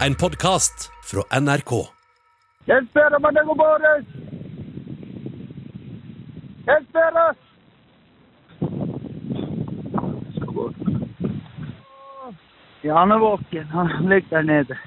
[0.00, 1.72] En podkast fra NRK.
[2.66, 4.06] Espera, Manego Boris!
[6.66, 7.34] Espera!
[12.80, 13.64] Ja, han er våken.
[13.64, 14.78] Han ligger der nede.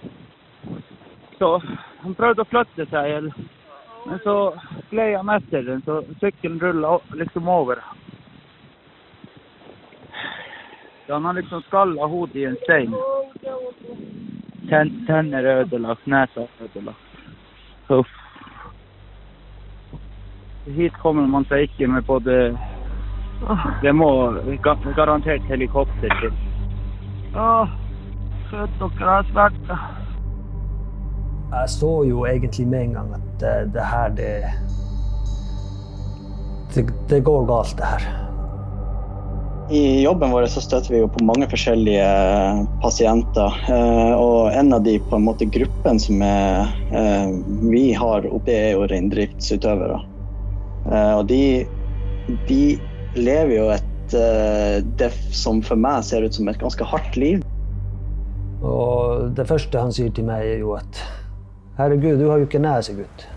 [1.38, 1.62] Så
[2.02, 3.32] han prøvde å flytte seg,
[4.06, 4.36] men så
[4.92, 7.82] gled han etter den, så sykkelen rulla liksom over.
[11.08, 12.94] Så han har liksom skalla hodet i en stein.
[14.70, 16.98] Ten, tenner er ødelagt, nesa er ødelagt.
[17.90, 18.08] Uff.
[20.76, 22.58] Hit kommer man seg ikke med både
[23.82, 24.10] Det må
[24.66, 26.34] ga- garantert helikopter til.
[27.36, 27.68] Åh,
[28.50, 29.86] skjøt dere smerter.
[31.52, 34.44] Jeg så jo egentlig med en gang at det, det her, det,
[36.76, 38.27] det Det går galt, det her.
[39.70, 42.04] I jobben vår så støter vi jo på mange forskjellige
[42.80, 43.56] pasienter.
[43.68, 47.28] eh, Og en av de på en måte gruppen som er, eh,
[47.68, 50.00] vi har oppe, er jo reindriftsutøvere.
[50.92, 51.68] Eh, Og de,
[52.48, 52.80] de
[53.16, 57.42] lever jo et det som for meg ser ut som et ganske hardt liv.
[58.64, 61.04] Og det første han sier til meg, er jo at
[61.78, 63.28] Herregud, du har jo ikke nese, gutt.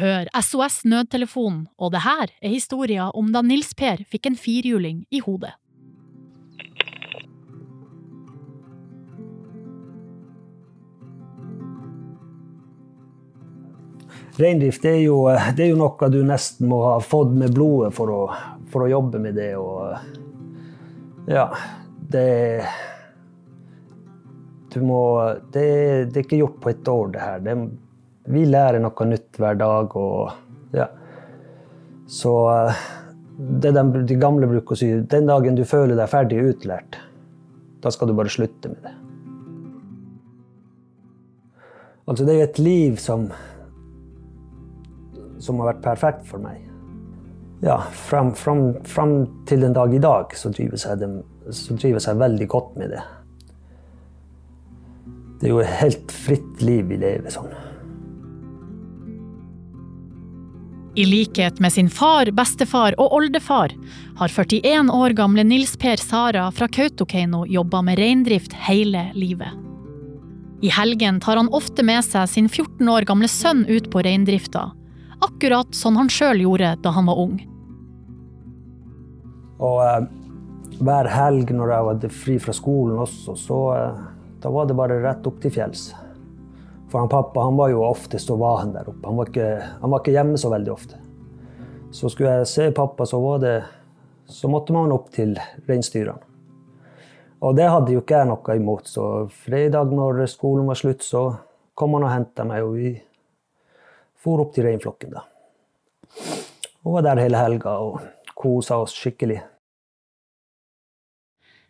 [0.00, 5.02] Hører SOS Nødtelefonen, og det her er historien om da Nils Per fikk en firhjuling
[5.12, 5.52] i hodet.
[14.40, 15.02] Reindrift er,
[15.52, 18.20] det er jo noe du nesten må ha fått med blodet for å,
[18.72, 19.50] for å jobbe med det.
[19.60, 21.44] Og ja,
[22.10, 22.64] det
[24.72, 25.02] Du må
[25.52, 25.68] det,
[26.08, 27.44] det er ikke gjort på et år, det her.
[27.44, 27.58] Det,
[28.30, 29.96] vi lærer noe nytt hver dag.
[29.96, 30.88] Og ja.
[32.10, 32.32] Så
[33.60, 36.98] det de, de gamle bruker å si, den dagen du føler deg ferdig utlært,
[37.80, 38.96] da skal du bare slutte med det.
[42.10, 43.30] Altså, det er et liv som
[45.40, 46.60] som har vært perfekt for meg.
[47.64, 49.14] Ja, fram, fram, fram
[49.48, 51.18] til den dag i dag så trives, jeg dem,
[51.52, 53.02] så trives jeg veldig godt med det.
[55.40, 57.52] Det er jo et helt fritt liv vi lever sånn.
[61.00, 63.72] I likhet med sin far, bestefar og oldefar
[64.18, 69.48] har 41 år gamle Nils Per Sara fra Kautokeino jobba med reindrift hele livet.
[70.60, 74.66] I helgen tar han ofte med seg sin 14 år gamle sønn ut på reindrifta,
[75.24, 77.40] akkurat sånn han sjøl gjorde da han var ung.
[79.56, 80.04] Og eh,
[80.84, 84.04] hver helg når jeg var fri fra skolen også, så eh,
[84.44, 85.94] da var det bare rett opp til fjells.
[86.90, 89.06] For han pappa han var jo oftest og var han der oppe.
[89.06, 89.50] Han var, ikke,
[89.82, 90.98] han var ikke hjemme så veldig ofte.
[91.94, 93.54] Så skulle jeg se pappa, så, det,
[94.26, 95.36] så måtte man opp til
[95.68, 96.26] reinsdyrene.
[97.40, 99.04] Og det hadde jo ikke jeg noe imot, så
[99.46, 101.22] fredag når skolen var slutt, så
[101.78, 102.90] kom han og henta meg, og vi
[104.20, 105.24] for opp til reinflokken da.
[106.84, 108.02] Og var der hele helga og
[108.36, 109.38] kosa oss skikkelig.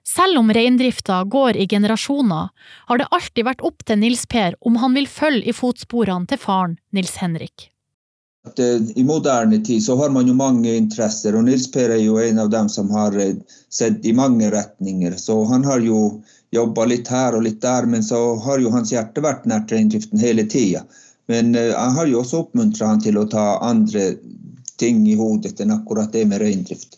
[0.06, 2.48] Selv om reindrifta går i generasjoner,
[2.86, 6.40] har det alltid vært opp til Nils Per om han vil følge i fotsporene til
[6.40, 7.70] faren Nils Henrik.
[8.46, 12.00] At, eh, I moderne tid så har man jo mange interesser, og Nils Per er
[12.00, 13.34] jo en av dem som har eh,
[13.68, 15.16] sett i mange retninger.
[15.16, 18.92] Så han har jo jobba litt her og litt der, men så har jo hans
[18.92, 20.86] hjerte vært nært reindriften hele tida.
[21.30, 24.14] Men uh, jeg har jo også oppmuntra han til å ta andre
[24.82, 26.96] ting i hodet enn akkurat det med reindrift.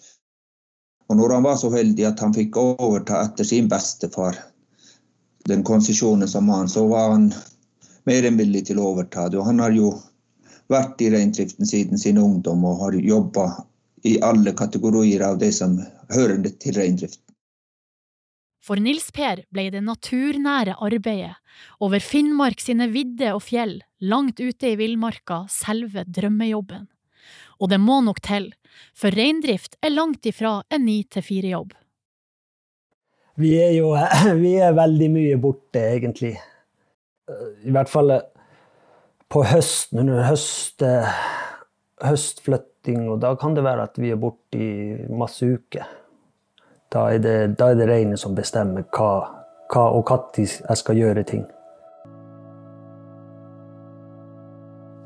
[1.12, 4.39] Og når han var så heldig at han fikk overta etter sin bestefar,
[5.45, 7.27] den konsesjonen som han, så var han
[8.09, 9.37] mer enn villig til å overta det.
[9.37, 9.91] Og han har jo
[10.72, 13.45] vært i reindriften siden sin ungdom og har jobba
[14.09, 15.77] i alle kategorier av det som
[16.15, 17.27] hører til reindriften.
[18.65, 21.34] For Nils Per ble det naturnære arbeidet
[21.84, 26.86] over Finnmark sine vidder og fjell langt ute i villmarka selve drømmejobben.
[27.62, 28.50] Og det må nok til,
[28.98, 31.76] for reindrift er langt ifra en ni til fire-jobb.
[33.38, 33.94] Vi er jo
[34.44, 36.34] vi er veldig mye borte, egentlig.
[37.62, 38.16] I hvert fall
[39.32, 40.82] på høsten, under høst,
[42.04, 45.86] høstflytting, og da kan det være at vi er borte i masse uker.
[46.92, 49.12] Da er det, da det reinen som bestemmer hva,
[49.72, 51.47] hva og når jeg skal gjøre ting.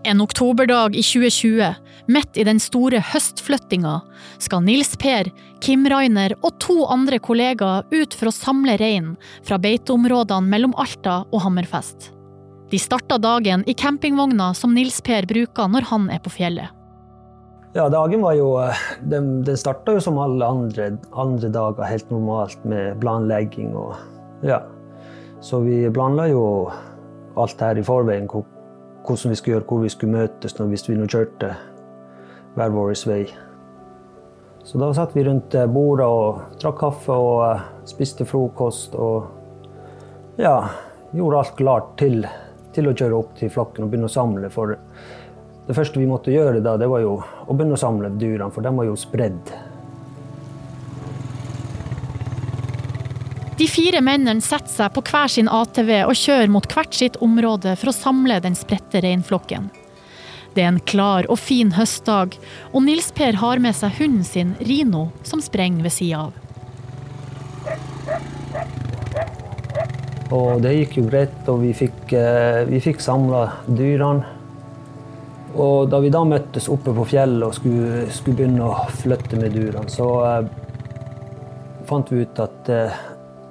[0.07, 1.75] En oktoberdag i 2020,
[2.07, 3.97] midt i den store høstflyttinga,
[4.39, 5.27] skal Nils Per,
[5.59, 11.25] Kim Rainer og to andre kollegaer ut for å samle rein fra beiteområdene mellom Alta
[11.33, 12.13] og Hammerfest.
[12.71, 16.71] De starta dagen i campingvogna som Nils Per bruker når han er på fjellet.
[17.75, 18.55] Ja, dagen var jo
[19.03, 23.97] Den, den starta jo som alle andre, andre, dager, helt normalt med planlegging og
[24.47, 24.63] Ja.
[25.43, 26.71] Så vi planla jo
[27.37, 28.31] alt her i forveien,
[29.07, 31.53] hvordan vi skulle gjøre, hvor vi skulle møtes når, hvis vi nå kjørte
[32.57, 33.23] hver vår vei.
[34.67, 39.29] Så da satt vi rundt bordet og drakk kaffe og uh, spiste frokost og
[40.43, 40.57] ja,
[41.15, 42.27] gjorde alt klart til,
[42.75, 44.51] til, å kjøre opp til flokken og begynne å samle.
[44.51, 48.51] For det første vi måtte gjøre da, det var jo å begynne å samle dyrene,
[48.55, 49.55] for de var jo spredd.
[53.71, 57.91] Fire mennene setter seg på hver sin ATV og kjører mot hvert sitt område for
[57.91, 59.71] å samle den spredte reinflokken.
[60.57, 62.39] Det er en klar og fin høstdag,
[62.73, 66.43] og Nils Per har med seg hunden sin Rino, som sprenger ved sida av.
[70.37, 74.33] Og det gikk jo greit, og vi fikk, eh, vi fikk samla dyrene.
[75.57, 79.55] Og da vi da møttes oppe på fjellet og skulle, skulle begynne å flytte med
[79.57, 80.49] dyrene, så eh,
[81.89, 82.99] fant vi ut at eh,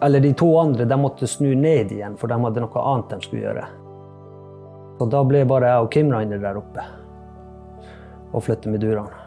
[0.02, 3.22] eller de to andre de måtte snu ned igjen, for de hadde noe annet de
[3.24, 3.66] skulle gjøre.
[5.00, 6.84] Og da ble bare jeg og Kim Rainer der oppe
[8.36, 9.24] og flytte med durene.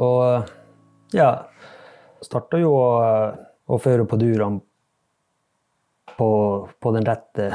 [0.00, 1.30] Og ja
[2.20, 2.88] Starta jo å,
[3.72, 4.60] å føre på durene
[6.16, 6.28] på,
[6.76, 7.46] på, den rette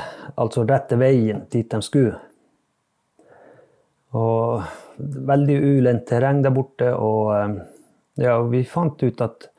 [0.41, 2.15] Altså rette veien dit de skulle.
[4.17, 4.63] Og
[5.29, 7.35] veldig ulendt terreng der borte, og
[8.17, 9.49] ja, vi fant ut at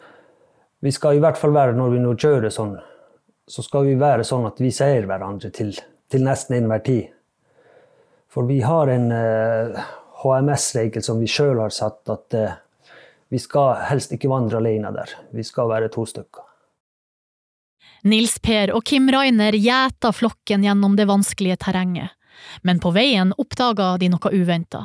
[0.87, 2.77] vi skal i hvert fall være, når vi nå kjører sånn,
[3.51, 5.73] så skal vi være sånn at vi ser hverandre til,
[6.11, 7.09] til nesten enhver tid.
[8.31, 9.87] For vi har en uh, eh,
[10.23, 12.55] HMS-regel som vi sjøl har satt, at uh,
[13.33, 15.15] vi skal helst ikke vandre alene der.
[15.35, 16.45] Vi skal være to stykker.
[18.07, 22.15] Nils Per og Kim Rainer gjeta flokken gjennom det vanskelige terrenget,
[22.63, 24.85] men på veien oppdaga de noe uventa.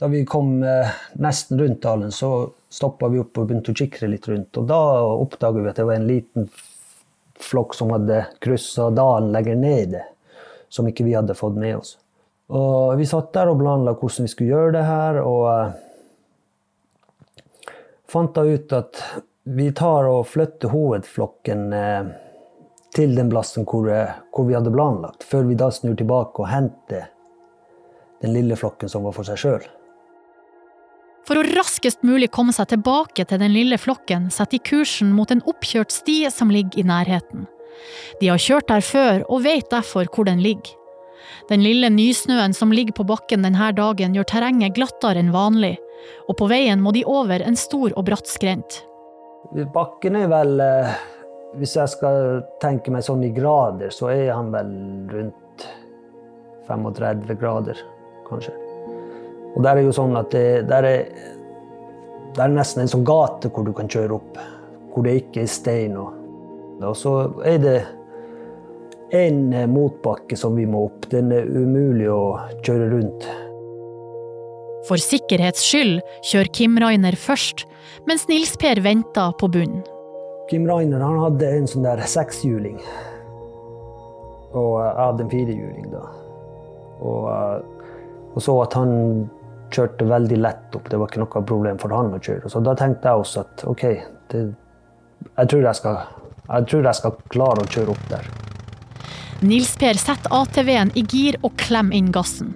[0.00, 0.90] Da vi kom uh,
[1.22, 4.56] nesten rundt dalen, så stoppa vi opp og begynte å kikke litt rundt.
[4.58, 4.80] Og da
[5.14, 6.48] oppdaga vi at det var en liten
[7.40, 10.02] flokk som hadde kryssa dalen lenger nede,
[10.68, 11.96] som ikke vi hadde fått med oss.
[12.54, 15.70] Og vi satt der og planla hvordan vi skulle gjøre det her, og uh,
[18.10, 19.00] fant da ut at
[19.44, 22.12] vi tar og flytter hovedflokken uh,
[22.94, 26.52] til den plassen hvor, uh, hvor, vi hadde planlagt, før vi da snur tilbake og
[26.52, 27.08] henter
[28.24, 29.73] den lille flokken som var for seg sjøl.
[31.24, 35.30] For å raskest mulig komme seg tilbake til den lille flokken, setter de kursen mot
[35.32, 37.46] en oppkjørt sti som ligger i nærheten.
[38.20, 40.76] De har kjørt der før og vet derfor hvor den ligger.
[41.48, 45.74] Den lille nysnøen som ligger på bakken denne dagen gjør terrenget glattere enn vanlig,
[46.28, 48.82] og på veien må de over en stor og bratt skrent.
[49.72, 50.92] Bakken er vel, eh,
[51.60, 54.74] hvis jeg skal tenke meg sånn i grader, så er han vel
[55.12, 55.68] rundt
[56.68, 57.80] 35 grader,
[58.28, 58.63] kanskje.
[59.54, 61.04] Og der er jo sånn at det, der er,
[62.34, 64.40] det er nesten en sånn gate hvor du kan kjøre opp,
[64.92, 65.94] hvor det ikke er stein.
[66.00, 66.10] Og,
[66.82, 67.14] og så
[67.46, 67.78] er det
[69.14, 71.06] en motbakke som vi må opp.
[71.12, 72.34] Den er umulig å
[72.66, 73.28] kjøre rundt.
[74.88, 77.64] For sikkerhets skyld kjører Kim Rainer først,
[78.08, 79.84] mens Nils Per venter på bunnen.
[80.50, 82.76] Kim Rainer han hadde en sånn der sekshjuling.
[84.54, 86.02] Og jeg hadde en firehjuling da.
[87.04, 87.24] Og,
[88.34, 88.92] og så at han
[89.74, 90.88] kjørte veldig lett opp.
[90.90, 92.50] Det var ikke noe problem for han å kjøre.
[92.50, 93.84] Så da tenkte jeg også at OK,
[94.32, 94.42] det,
[95.26, 96.00] jeg, tror jeg, skal,
[96.48, 98.30] jeg tror jeg skal klare å kjøre opp der.
[99.44, 102.54] Nils Per setter ATV-en i gir og klemmer inn gassen.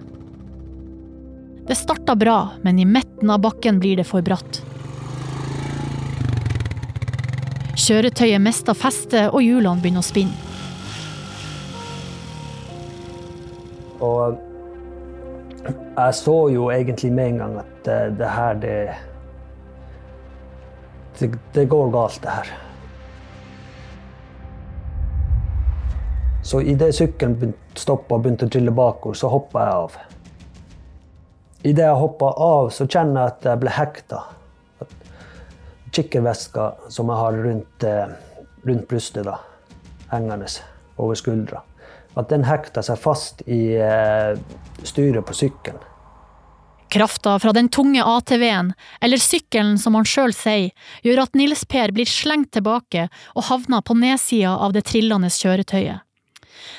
[1.68, 4.62] Det starter bra, men i midten av bakken blir det for bratt.
[7.78, 10.46] Kjøretøyet mister festet, og hjulene begynner å spinne.
[14.00, 14.38] Og
[15.98, 18.78] jeg så jo egentlig med en gang at det, det her, det,
[21.18, 22.52] det, det går galt, det her.
[26.48, 29.96] Så idet sykkelen stoppa og begynte å trille bakover, så hoppa jeg av.
[31.68, 34.20] Idet jeg hoppa av, så kjenner jeg at jeg ble hekta.
[35.92, 38.14] Kikkerveska som jeg har rundt, eh,
[38.64, 39.36] rundt brystet, da,
[40.12, 40.48] hengende
[40.96, 41.60] over skuldra,
[42.18, 44.34] at den hekta seg fast i eh,
[44.86, 45.84] styret på sykkelen.
[46.88, 48.72] Krafta fra den tunge ATV-en,
[49.04, 50.70] eller sykkelen som han sjøl sier,
[51.04, 56.00] gjør at Nils Per blir slengt tilbake og havner på nedsida av det trillende kjøretøyet.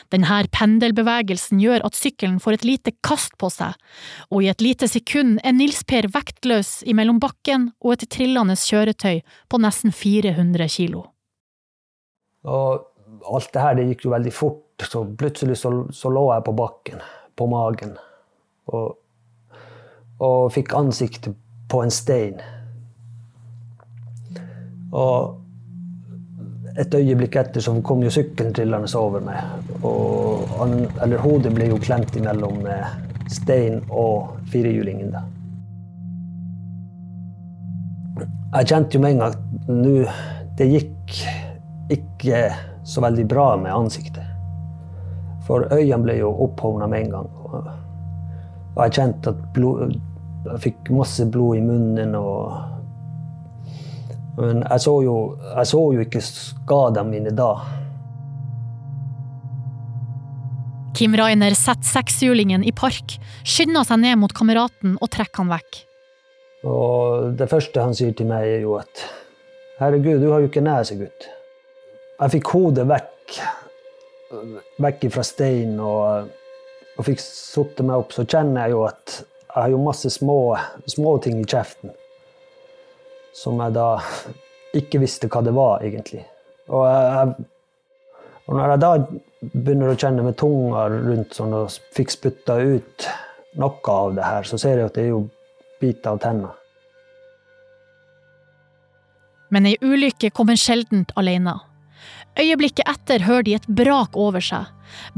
[0.10, 3.77] Denne pendelbevegelsen gjør at sykkelen får et lite kast på seg,
[4.34, 9.22] og i et lite sekund er Nils Per vektløs imellom bakken og et trillende kjøretøy
[9.22, 11.05] på nesten 400 kilo.
[12.50, 12.88] Og
[13.26, 16.56] alt det her det gikk jo veldig fort, så plutselig så, så lå jeg på
[16.58, 17.04] bakken,
[17.36, 17.98] på magen.
[18.70, 18.96] Og,
[20.24, 21.36] og fikk ansiktet
[21.70, 22.40] på en stein.
[24.96, 25.36] Og
[26.80, 29.42] et øyeblikk etter så kom jo sykkelen trillende over meg.
[29.84, 32.64] Og han, eller hodet ble jo klemt imellom
[33.30, 35.12] stein og firehjulingen.
[35.14, 35.26] da.
[38.58, 39.92] Jeg kjente jo med en gang at nå
[40.58, 41.14] Det gikk
[41.94, 42.40] ikke
[42.89, 44.25] så veldig bra med ansiktet.
[45.46, 47.29] For øynene ble jo opphovna med en gang.
[47.46, 47.69] Og,
[48.79, 49.96] jeg kjente at blod,
[50.46, 52.15] jeg fikk masse blod i munnen.
[52.15, 52.77] og
[54.39, 55.15] men jeg så jo,
[55.51, 57.50] jeg så jo ikke skadene mine da.
[60.96, 65.81] Kim Rainer setter sekshjulingen i park, skynder seg ned mot kameraten og trekker han vekk.
[66.67, 69.03] Og det første han sier til meg, er jo at
[69.79, 71.29] Herregud, du har jo ikke nese, gutt.
[72.20, 73.38] Jeg fikk hodet vekk,
[74.84, 76.28] vekk fra steinen og,
[76.98, 78.12] og fikk satt meg opp.
[78.16, 80.42] Så kjenner jeg jo at jeg har jo masse små,
[80.92, 81.96] små ting i kjeften
[83.40, 83.88] som jeg da
[84.76, 86.26] ikke visste hva det var, egentlig.
[86.68, 87.48] Og, jeg,
[88.46, 88.92] og når jeg da
[89.56, 93.08] begynner å kjenne med tunga rundt sånn og fikk spytta ut
[93.60, 95.24] noe av det her, så ser jeg at det er jo
[95.80, 96.52] biter av tenna.
[99.50, 101.56] Men ei ulykke kommer sjeldent alene.
[102.39, 104.69] Øyeblikket etter hører de et brak over seg.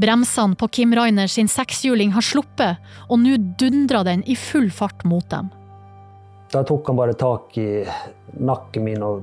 [0.02, 5.04] Bremsene på Kim Rainer sin sekshjuling har sluppet, og nå dundrer den i full fart
[5.08, 5.52] mot dem.
[6.52, 7.84] Da tok han bare tak i
[8.42, 9.22] nakken min og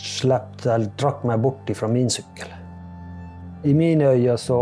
[0.00, 2.50] sleppte, eller trakk meg bort fra min sykkel.
[3.64, 4.58] I mine øyne så,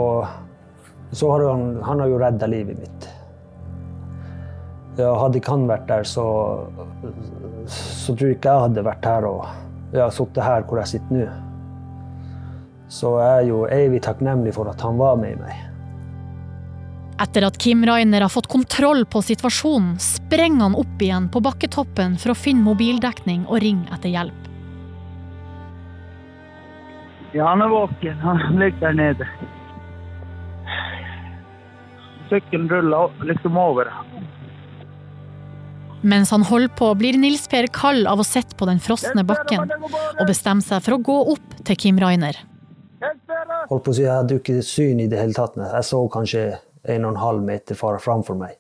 [1.11, 3.09] så har han, han har jo redda livet mitt.
[4.99, 6.27] Ja, hadde ikke han vært der, så,
[7.71, 9.47] så tror jeg ikke jeg hadde vært her og
[9.97, 11.31] ja, sittet her hvor jeg sitter nå.
[12.93, 15.69] Så jeg er jo evig takknemlig for at han var med meg.
[17.23, 22.19] Etter at Kim Rainer har fått kontroll på situasjonen, sprenger han opp igjen på bakketoppen
[22.21, 24.49] for å finne mobildekning og ringe etter hjelp.
[27.33, 28.19] Ja, han er våken.
[28.21, 29.29] Han ligger der nede.
[32.29, 33.89] Sykkelen ruller liksom over.
[36.03, 39.71] Mens han holder på, blir Nils Per kald av å sitte på den frosne bakken,
[39.71, 42.37] og bestemmer seg for å gå opp til Kim Rainer.
[43.03, 45.57] Holdt på å si, Jeg hadde jo ikke syn i det hele tatt.
[45.59, 46.45] Jeg så kanskje
[46.83, 48.59] en og en halv meter far framfor meg.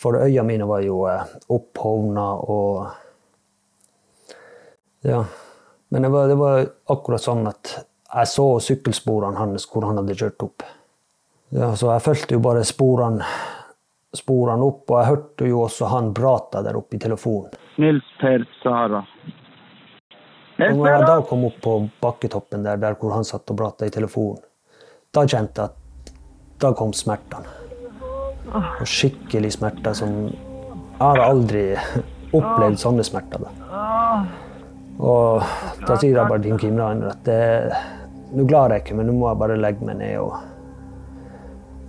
[0.00, 2.88] For øynene mine var jo eh, opphovna og
[5.04, 5.24] Ja.
[5.90, 7.72] Men det var, det var, akkurat sånn at
[8.10, 10.62] jeg så sykkelsporene hans hvor han hadde kjørt opp.
[11.50, 13.26] Ja, så jeg fulgte jo bare sporene,
[14.14, 17.50] sporene opp, og jeg hørte jo også han prata der oppe i telefonen.
[17.82, 19.02] Nils Per Sara.
[20.60, 23.88] Og når jeg da kom opp på bakketoppen der, der hvor han satt og prata
[23.88, 24.42] i telefonen,
[25.14, 26.12] da kjente jeg at
[26.60, 27.56] da kom smertene.
[28.50, 31.64] Og skikkelig smerter som Jeg har aldri
[32.38, 33.46] opplevd sånne smerter.
[33.46, 34.20] Da.
[35.00, 35.40] Og
[35.86, 37.30] da sier jeg bare til Kim Rainer at
[38.30, 40.36] nå klarer jeg ikke, men nå må jeg bare legge meg ned og,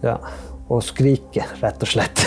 [0.05, 0.15] ja,
[0.71, 2.23] og skrike, rett og slett.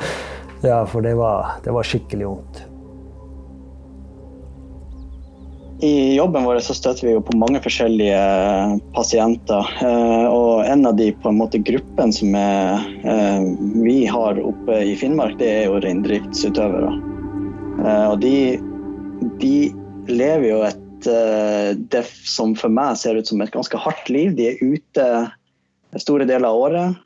[0.70, 2.64] ja, for det var, det var skikkelig vondt.
[5.82, 8.18] I jobben vår så støter vi på mange forskjellige
[8.94, 9.70] pasienter.
[9.82, 13.46] Eh, og en av de på en måte gruppen som er, eh,
[13.82, 16.92] vi har oppe i Finnmark, det er jo reindriftsutøvere.
[17.82, 18.36] Eh, og de,
[19.42, 19.56] de
[20.12, 24.30] lever jo et det som for meg ser ut som et ganske hardt liv.
[24.38, 25.08] De er ute
[26.00, 27.02] store deler av året.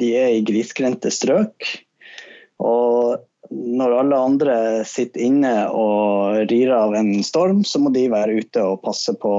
[0.00, 1.66] De er i grisgrendte strøk.
[2.56, 4.56] Og når alle andre
[4.88, 9.32] sitter inne og rir av en storm, så må de være ute og passe på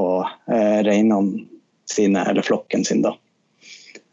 [0.50, 1.46] eh, reinene
[1.90, 3.04] sine, eller flokken sin.
[3.06, 3.14] da.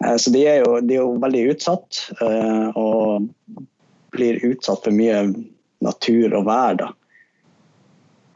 [0.04, 3.28] Eh, så de er, jo, de er, jo, veldig utsatt, eh, og
[4.16, 5.24] blir utsatt for mye
[5.84, 6.80] natur og vær.
[6.84, 6.92] da.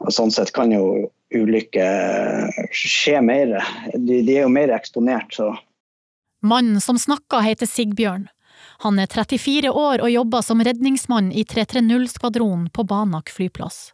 [0.01, 3.59] Og sånn sett kan jo ulykker skje mer.
[3.93, 5.53] De, de er jo mer eksponert, så
[6.41, 8.23] Mannen som snakker heter Sigbjørn.
[8.81, 13.91] Han er 34 år og jobber som redningsmann i 330-skvadronen på Banak flyplass.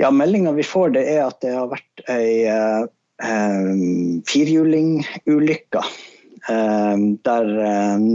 [0.00, 2.86] Ja, Meldinga vi får det er at det har vært ei eh,
[4.30, 5.82] firhjulingulykke.
[6.48, 8.06] Eh, der eh,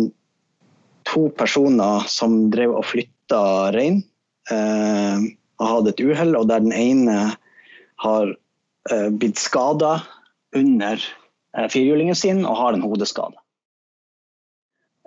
[1.11, 3.43] to personer som drev og flytta
[3.75, 4.01] rein,
[4.49, 5.29] eh,
[5.59, 7.19] har hatt et uhell, og der den ene
[8.01, 8.33] har
[8.89, 9.99] eh, blitt skada
[10.55, 13.42] under eh, firhjulingen sin og har en hodeskade.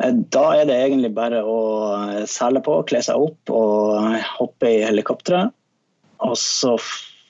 [0.03, 1.59] Eh, da er det egentlig bare å
[1.97, 5.55] eh, sele på, kle seg opp og eh, hoppe i helikopteret.
[6.27, 6.77] Og så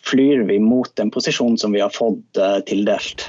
[0.07, 3.25] flyr vi mot den posisjonen som vi har fått tildelt.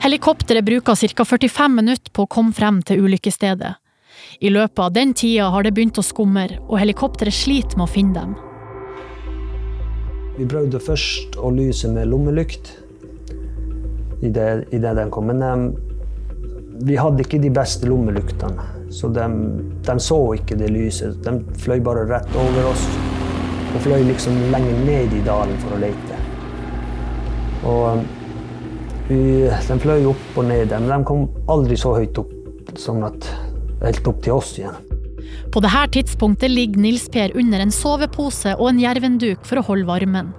[0.00, 1.28] Helikopteret bruker ca.
[1.28, 3.76] 45 minutter på å komme frem til ulykkesstedet.
[4.40, 7.92] I løpet av den tida har det begynt å skumre, og helikopteret sliter med å
[7.92, 8.36] finne dem.
[10.38, 12.68] Vi prøvde først å lyse med lommelykt
[14.22, 15.64] idet den kom, men um,
[16.86, 18.66] vi hadde ikke de beste lommelyktene.
[18.94, 19.24] Så de,
[19.84, 21.18] de, så ikke det lyset.
[21.26, 22.86] De fløy bare rett over oss
[23.74, 26.22] og fløy liksom lenger ned i dalen for å lete.
[27.68, 28.04] Og um,
[29.10, 33.26] vi, de fløy opp og ned, men de kom aldri så høyt opp sånn at
[33.82, 34.87] helt opp til oss igjen.
[35.52, 39.88] På dette tidspunktet ligger Nils Per under en sovepose og en jervenduk for å holde
[39.88, 40.34] varmen.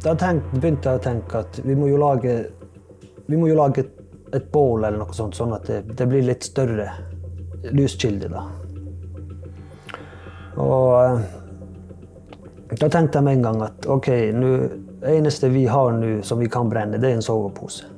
[0.00, 2.36] Da begynte jeg å tenke at vi må jo lage,
[3.28, 3.90] må jo lage et,
[4.32, 6.86] et, bål eller noe sånt, sånn at det, det blir litt større
[7.76, 8.30] lyskilde.
[8.32, 8.46] da.
[10.60, 11.20] Og eh,
[12.78, 16.48] da tenkte jeg med en gang at OK, det eneste vi har nå som vi
[16.48, 17.90] kan brenne, det er en sovepose.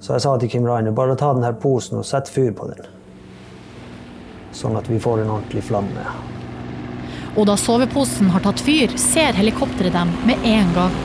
[0.00, 2.97] Så jeg sa til Kim Rainer bare ta denne posen og sett fyr på den.
[4.52, 6.04] Sånn at vi får en ordentlig flamme.
[7.38, 10.98] Og da soveposen har tatt fyr, ser helikopteret dem med en gang.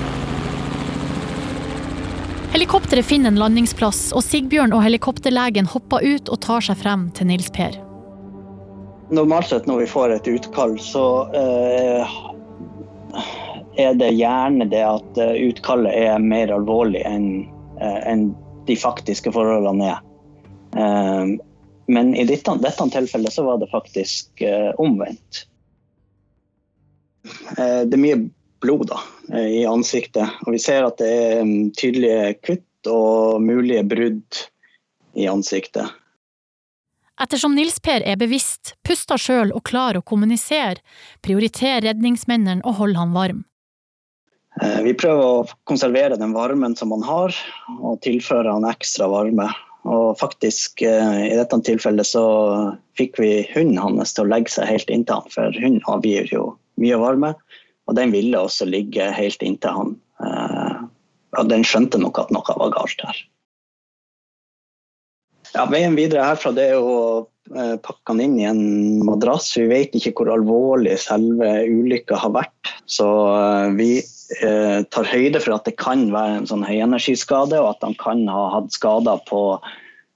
[2.54, 7.30] Helikopteret finner en landingsplass, og Sigbjørn og helikopterlegen hopper ut og tar seg frem til
[7.32, 7.76] Nils Per.
[9.14, 12.14] Normalt sett når vi får et utkall, så uh,
[13.78, 17.28] er det gjerne det at eh, utkallet er mer alvorlig enn
[17.82, 18.32] uh, en
[18.68, 20.02] de faktiske forholdene er.
[20.80, 21.34] Ehm,
[21.86, 25.46] men i dette, dette tilfellet så var det faktisk eh, omvendt.
[27.58, 28.22] Eh, det er mye
[28.64, 29.02] blod da,
[29.34, 34.44] eh, i ansiktet, og vi ser at det er mm, tydelige kutt og mulige brudd
[35.20, 35.92] i ansiktet.
[37.22, 40.82] Ettersom Nils Per er bevisst, puster sjøl og klarer å kommunisere,
[41.24, 43.44] prioriterer redningsmennene å holde ham varm.
[44.62, 47.38] Eh, vi prøver å konservere den varmen som han har,
[47.80, 49.48] og tilføre han ekstra varme.
[49.84, 52.24] Og faktisk, eh, i dette tilfellet så
[52.98, 56.54] fikk vi hunden hans til å legge seg helt inntil han, for hunden avgir jo
[56.80, 57.34] mye varme.
[57.88, 59.94] Og den ville også ligge helt inntil han.
[60.24, 60.80] Eh,
[61.40, 63.22] og den skjønte nok at noe var galt her.
[65.54, 67.28] Ja, veien videre herfra det er å
[67.84, 69.52] pakke han inn i en madrass.
[69.60, 72.72] Vi vet ikke hvor alvorlig selve ulykka har vært.
[72.90, 73.06] Så
[73.76, 74.23] vi Eh,
[74.94, 78.48] tar høyde for at det kan være en sånn høyenergiskade, og at han kan ha
[78.56, 79.44] hatt skader på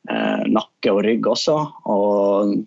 [0.09, 1.59] eh, nakke og rygg også.
[1.89, 2.57] og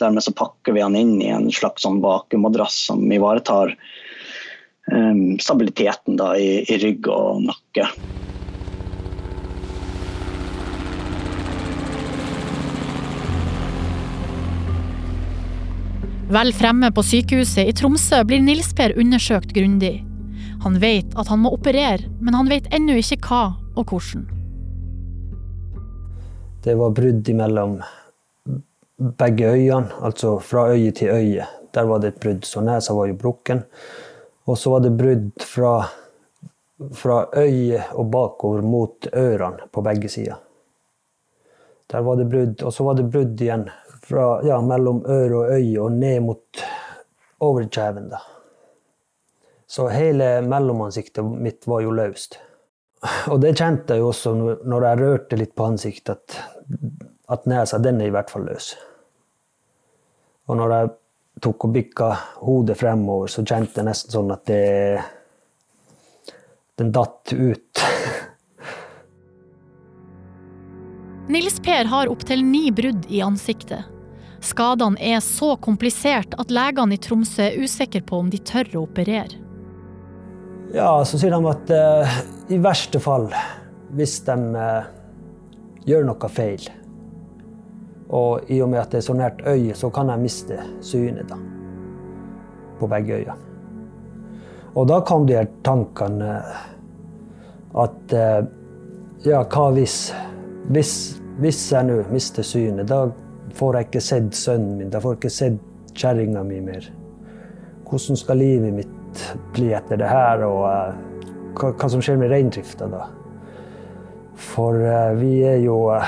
[0.00, 6.16] Dermed så pakker vi han inn i en slags sånn vakuummadrass som ivaretar eh, stabiliteten
[6.20, 7.90] da, i, i rygg og nakke.
[16.30, 20.09] Vel fremme på sykehuset i Tromsø blir Nils Per undersøkt grundig.
[20.62, 23.42] Han vet at han må operere, men han vet ennå ikke hva
[23.76, 24.26] og hvordan.
[26.60, 27.78] Det var brudd mellom
[29.00, 31.46] begge øyene, altså fra øye til øye.
[31.74, 33.62] Der var det et brudd, så nesa var jo brukken.
[34.44, 35.74] Og så var det brudd fra,
[36.92, 40.36] fra øyet og bakover mot ørene på begge sider.
[41.90, 43.64] Der var det brudd, og så var det brudd igjen
[44.02, 46.64] fra, ja, mellom øre og øye og ned mot
[47.40, 48.10] overkjeven.
[48.10, 48.20] da.
[49.70, 52.40] Så hele mellomansiktet mitt var jo løst.
[53.30, 56.34] Og det kjente jeg jo også når jeg rørte litt på ansiktet, at,
[57.30, 58.72] at nesa den er i hvert fall løs.
[60.50, 60.90] Og når jeg
[61.46, 62.08] tok og bikka
[62.42, 64.64] hodet fremover, så kjente jeg nesten sånn at det
[66.80, 67.82] Den datt ut.
[71.30, 73.84] Nils Per har opptil ni brudd i ansiktet.
[74.42, 78.86] Skadene er så komplisert at legene i Tromsø er usikre på om de tør å
[78.88, 79.49] operere.
[80.74, 82.18] Ja, så sier de at uh,
[82.54, 83.24] i verste fall,
[83.98, 84.84] hvis de uh,
[85.82, 86.62] gjør noe feil,
[88.10, 91.26] og i og med at det er så nært øyet, så kan de miste synet
[91.30, 91.38] da,
[92.78, 93.34] på begge øyene.
[94.78, 96.62] Og da kom de her tankene uh,
[97.82, 98.14] at
[99.22, 100.12] ja, hva hvis
[100.70, 103.08] Hvis, hvis jeg nå mister synet, da
[103.58, 106.84] får jeg ikke sett sønnen min, da får jeg ikke sett kjerringa mi mer.
[107.88, 108.99] Hvordan skal livet mitt
[109.54, 110.98] bli etter det her, og uh,
[111.56, 113.06] hva, hva, som skjer med reindrifta da.
[114.40, 116.00] For uh, vi er jo uh,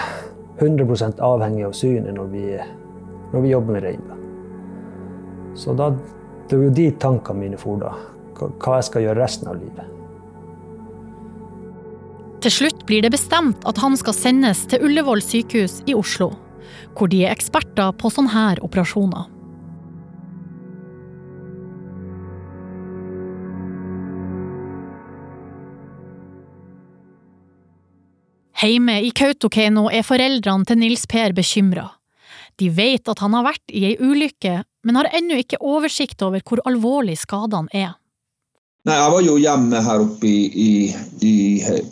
[0.59, 2.45] eh, 100% avhengig av synet når vi,
[3.33, 4.05] når vi jobber med rein.
[5.59, 5.91] Så da,
[6.49, 7.97] det er jo de tankene mine for da.
[8.38, 9.91] Hva jeg skal gjøre resten av livet.
[12.43, 16.33] Til slutt blir det bestemt at han skal sendes til Ullevål sykehus i Oslo,
[16.99, 19.29] hvor de er eksperter på sånne her operasjoner.
[28.62, 31.88] Hjemme i Kautokeino er foreldrene til Nils Per bekymra.
[32.61, 36.44] De vet at han har vært i ei ulykke, men har ennå ikke oversikt over
[36.46, 37.96] hvor alvorlig skadene er.
[38.87, 40.70] Nei, Jeg var jo hjemme her oppe i, i,
[41.27, 41.35] i,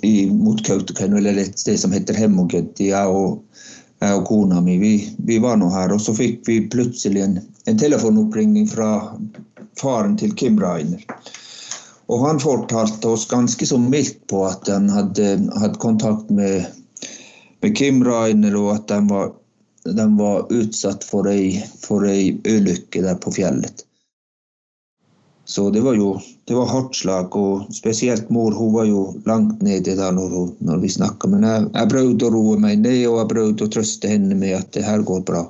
[0.06, 2.92] i mot Kautokeino, eller et sted som heter Hemmogetti.
[2.92, 3.42] Jeg og,
[3.98, 4.94] jeg og kona mi vi,
[5.26, 8.92] vi, var nå her, og så fikk vi plutselig en, en telefonoppringning fra
[9.80, 11.02] faren til Kim Rainer.
[12.10, 15.28] Og han fortalte oss ganske så mildt på at han hadde
[15.62, 16.66] hatt kontakt med,
[17.62, 19.30] med, Kim Rainer, og at de var,
[19.86, 23.86] de var utsatt for ei, for ei ulykke der på fjellet.
[25.50, 26.16] Så det var jo
[26.50, 30.82] det var hardt slag, og spesielt mor hun var jo langt nede da når, når
[30.82, 31.30] vi snakka.
[31.30, 34.56] Men jeg, jeg prøvde å roe meg ned, og jeg prøvde å trøste henne med
[34.58, 35.44] at det her går bra.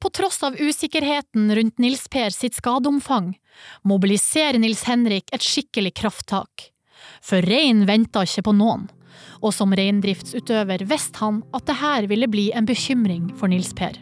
[0.00, 3.34] På tross av usikkerheten rundt Nils Per sitt skadeomfang,
[3.84, 6.70] mobiliserer Nils Henrik et skikkelig krafttak.
[7.20, 8.86] For rein venta ikke på noen,
[9.44, 14.00] og som reindriftsutøver visste han at dette ville bli en bekymring for Nils Per.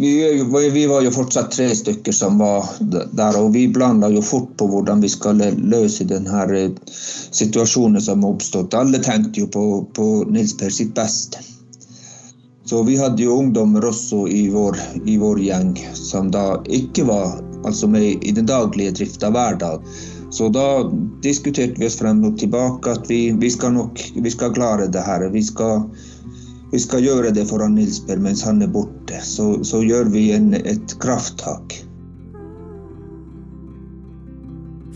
[0.00, 0.12] Vi,
[0.72, 4.68] vi, var jo fortsatt tre stykker som var der, og vi blanda jo fort på
[4.70, 6.70] hvordan vi skal løse denne eh,
[7.34, 8.78] situasjonen som oppstått.
[8.78, 9.64] Alle tenkte jo på,
[9.98, 11.42] på Nils Per sitt beste.
[12.70, 14.76] Så vi hadde jo ungdommer også i vår,
[15.10, 19.88] i vår gjeng som da ikke var altså med i den daglige drifta hver dag.
[20.30, 20.84] Så da
[21.24, 25.02] diskuterte vi oss frem og tilbake at vi, vi skal nok vi skal klare det
[25.02, 25.24] her.
[25.34, 25.82] Vi skal,
[26.70, 29.18] vi skal gjøre det foran Nils Per mens han er borte.
[29.18, 31.74] Så, så gjør vi en, et krafttak.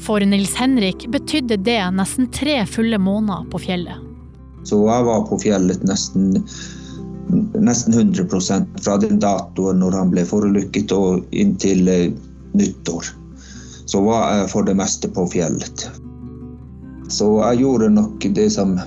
[0.07, 3.99] For Nils Henrik betydde det nesten tre fulle måneder på fjellet.
[4.63, 6.39] Så jeg var på fjellet nesten
[7.61, 12.11] nesten 100% fra den datoen når han ble forulykket og inntil eh,
[12.55, 13.11] nyttår.
[13.87, 15.87] Så var jeg for det meste på fjellet.
[17.13, 18.79] Så jeg gjorde nok det som,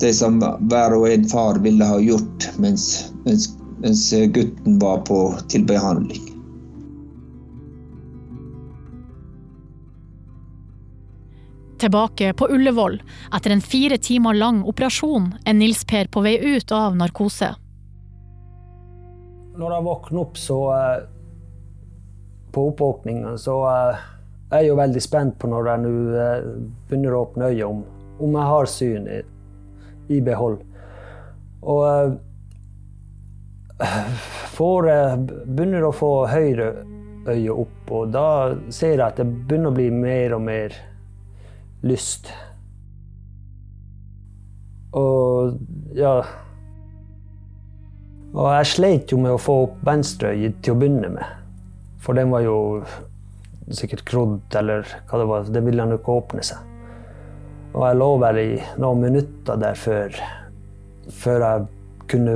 [0.00, 2.86] det som hver og en far ville ha gjort mens,
[3.26, 3.50] mens,
[3.84, 6.33] mens gutten var på, til behandling.
[11.78, 13.00] Tilbake på Ullevål,
[13.34, 17.50] etter en fire timer lang operasjon, er Nils Per på vei ut av narkose.
[19.54, 21.04] Når jeg våkner opp, så eh,
[22.54, 24.02] På oppvåkningen, så jeg er
[24.54, 26.46] jeg jo veldig spent på når jeg nå eh,
[26.88, 27.82] begynner å åpne øyet, om,
[28.22, 29.20] om jeg har syn i,
[30.14, 30.60] i behold.
[31.62, 32.18] Og
[34.56, 34.90] får,
[35.46, 36.72] begynner å få høyre
[37.24, 38.28] øye opp, og da
[38.68, 40.76] ser jeg at det begynner å bli mer og mer
[41.84, 42.30] lyst.
[44.94, 45.56] Og
[45.98, 46.20] ja
[48.34, 51.42] Og jeg sleit jo med å få opp venstreøyet til å begynne med.
[52.02, 52.56] For den var jo
[53.70, 55.46] sikkert krodd, eller hva det var.
[55.54, 56.58] Det ville han jo ikke åpne seg.
[57.74, 58.50] Og jeg lå vel i
[58.82, 60.18] noen minutter der før,
[61.10, 61.64] før jeg
[62.10, 62.34] kunne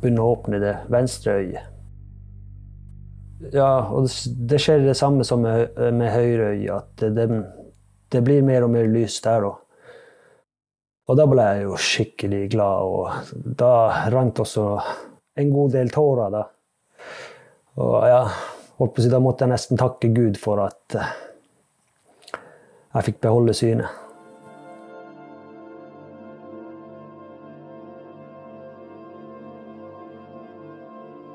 [0.00, 1.66] begynne å åpne det venstre øyet.
[3.56, 4.10] Ja, og
[4.50, 7.42] det skjer det samme som med, med høyre øye, at den
[8.10, 9.58] det blir mer og mer lys der òg.
[11.10, 13.72] Og da ble jeg jo skikkelig glad, og da
[14.14, 14.66] rant også
[15.42, 16.30] en god del tårer.
[16.30, 16.44] da.
[17.82, 18.20] Og ja,
[18.78, 21.10] holdt på å si, da måtte jeg nesten takke Gud for at eh,
[22.94, 23.98] jeg fikk beholde synet.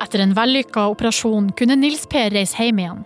[0.06, 3.06] Etter en vellykka operasjon kunne Nils Per reise hjem igjen.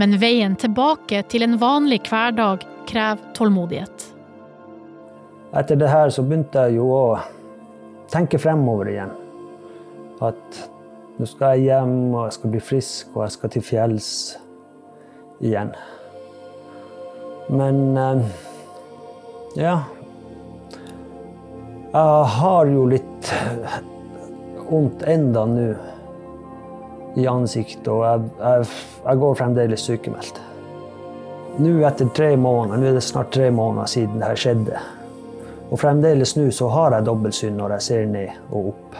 [0.00, 4.06] Men veien tilbake til en vanlig hverdag krever tålmodighet.
[5.54, 7.02] Etter det her så begynte jeg jo å
[8.10, 9.12] tenke fremover igjen.
[10.24, 10.62] At
[11.18, 14.08] nå skal jeg hjem, og jeg skal bli frisk, og jeg skal til fjells
[15.44, 15.70] igjen.
[17.54, 18.22] Men eh,
[19.54, 19.74] ja
[21.94, 23.28] Jeg har jo litt
[24.64, 25.68] vondt enda nå
[27.20, 28.66] i ansiktet, og jeg, jeg,
[29.04, 30.40] jeg går fremdeles sykemeldt.
[31.54, 34.78] Nå etter tre måneder, nå er det snart tre måneder siden det her skjedde.
[35.70, 38.96] Og fremdeles nå så har jeg dobbeltsyn når jeg ser ned og opp.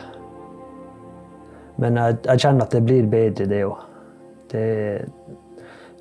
[1.82, 3.82] Men jeg, jeg kjenner at det blir bedre, det òg.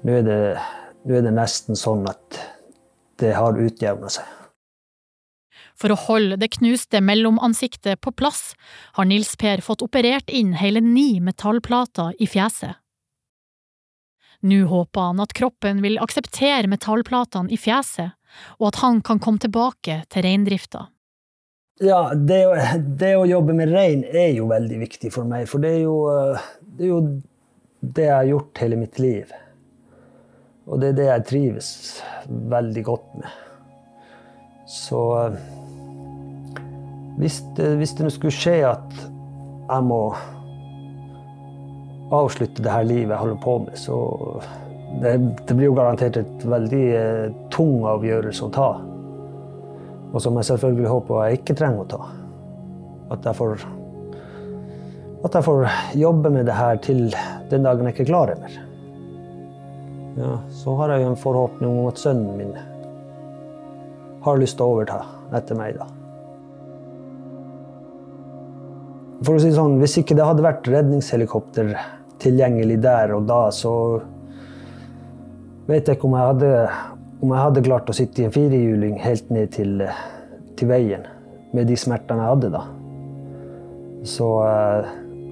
[0.05, 2.37] Nå, nå er det nesten sånn at
[3.23, 4.29] det har utjevna seg.
[5.73, 8.51] For å holde det knuste mellomansiktet på plass
[8.93, 12.77] har Nils Per fått operert inn hele ni metallplater i fjeset.
[14.43, 18.11] Nå håper han at kroppen vil akseptere metallplatene i fjeset,
[18.59, 20.89] og at han kan komme tilbake til reindrifta.
[21.81, 22.41] Ja, det,
[22.99, 25.95] det, å jobbe med rein er jo veldig viktig for meg, for det er, jo,
[26.75, 26.99] det er jo
[27.79, 29.31] det jeg har gjort hele mitt liv.
[30.67, 31.71] Og det er det jeg trives
[32.29, 33.39] veldig godt med.
[34.69, 34.99] Så
[37.17, 39.99] Hvis det, hvis det skulle skje at jeg må
[42.13, 43.99] avslutte det her livet jeg holder på med, så
[45.01, 45.13] det,
[45.47, 48.67] det blir jo garantert et veldig eh, tung avgjørelse å ta.
[50.13, 52.11] Og som jeg selvfølgelig håper jeg ikke trenger å ta.
[53.13, 53.65] At jeg får
[55.23, 55.61] at jeg får
[55.95, 57.05] jobbe med det her til
[57.47, 58.57] den dagen jeg ikke klarer mer.
[60.19, 62.51] Ja, så har jeg jo en forhåpning om at sønnen min
[64.23, 64.99] har lyst til å overta
[65.33, 65.87] etter meg, da.
[69.23, 71.71] For å si det sånn, Hvis ikke det hadde vært redningshelikopter
[72.23, 73.73] tilgjengelig der og da, så
[75.67, 76.51] vet jeg ikke om jeg hadde,
[77.23, 79.83] om jeg hadde klart å sitte i en firehjuling helt ned til,
[80.59, 81.05] til veien
[81.53, 82.63] med de smertene jeg hadde da.
[84.07, 84.89] Så uh,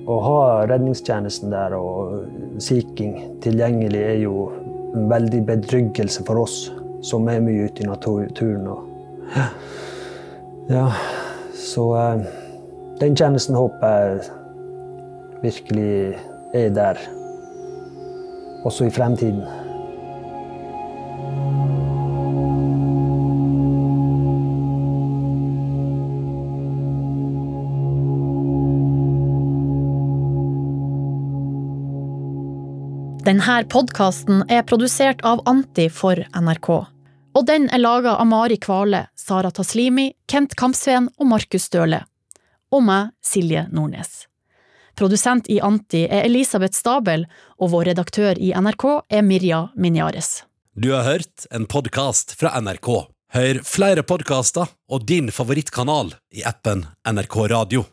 [0.07, 4.47] å ha redningstjenesten der og Sea King tilgjengelig er jo
[4.95, 6.63] en veldig betryggelse for oss
[7.05, 8.67] som er mye ute i naturen.
[8.71, 8.79] Og,
[10.71, 10.87] ja,
[11.57, 12.29] så uh,
[13.01, 14.21] den tjenesten håper jeg
[15.41, 16.99] virkelig er der
[18.65, 19.43] også i fremtiden.
[33.21, 36.69] Denne podkasten er produsert av Anti for NRK.
[37.31, 42.01] Og den er laga av Mari Kvale, Sara Taslimi, Kent Kampsveen og Markus Støle.
[42.73, 44.30] Og meg, Silje Nordnes.
[44.95, 47.25] Produsent i Anti er Elisabeth Stabel,
[47.59, 50.43] og vår redaktør i NRK er Mirja Minjares.
[50.75, 52.91] Du har hørt en podkast fra NRK.
[53.31, 57.87] Hør flere podkaster og din favorittkanal i appen NRK Radio.